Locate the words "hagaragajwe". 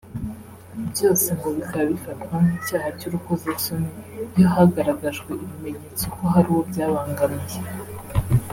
4.55-5.31